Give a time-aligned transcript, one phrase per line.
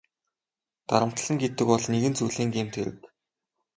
[0.87, 2.97] Дарамтална гэдэг бол нэгэн зүйлийн гэмт хэрэг.